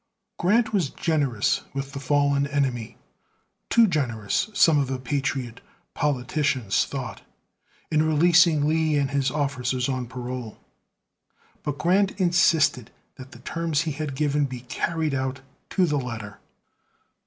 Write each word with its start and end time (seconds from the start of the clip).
Grant 0.39 0.73
was 0.73 0.89
generous 0.89 1.61
with 1.75 1.91
the 1.91 1.99
fallen 1.99 2.47
enemy; 2.47 2.97
too 3.69 3.85
generous, 3.85 4.49
some 4.51 4.79
of 4.79 4.87
the 4.87 4.97
patriot 4.97 5.61
politicians 5.93 6.85
thought, 6.85 7.21
in 7.91 8.01
releasing 8.01 8.67
Lee 8.67 8.95
and 8.97 9.11
his 9.11 9.29
officers 9.29 9.87
on 9.87 10.07
parole; 10.07 10.57
but 11.61 11.77
Grant 11.77 12.19
insisted 12.19 12.89
that 13.17 13.31
the 13.31 13.41
terms 13.45 13.81
he 13.81 13.91
had 13.91 14.15
given 14.15 14.45
be 14.45 14.61
carried 14.61 15.13
out 15.13 15.41
to 15.69 15.85
the 15.85 15.99
letter. 15.99 16.39